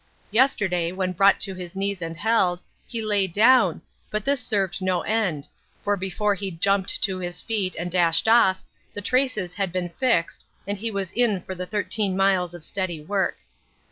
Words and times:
Yesterday 0.31 0.91
when 0.91 1.11
brought 1.11 1.39
to 1.41 1.53
his 1.53 1.75
knees 1.75 2.01
and 2.01 2.17
held, 2.17 2.63
he 2.87 3.03
lay 3.03 3.27
down, 3.27 3.83
but 4.09 4.25
this 4.25 4.39
served 4.41 4.81
no 4.81 5.01
end, 5.01 5.47
for 5.83 5.95
before 5.95 6.33
he 6.33 6.49
jumped 6.49 7.03
to 7.03 7.19
his 7.19 7.39
feet 7.39 7.75
and 7.77 7.91
dashed 7.91 8.27
off 8.27 8.63
the 8.95 9.01
traces 9.01 9.53
had 9.53 9.71
been 9.71 9.89
fixed 9.99 10.47
and 10.65 10.79
he 10.79 10.89
was 10.89 11.11
in 11.11 11.39
for 11.41 11.53
the 11.53 11.67
13 11.67 12.17
miles 12.17 12.55
of 12.55 12.63
steady 12.63 12.99
work. 12.99 13.37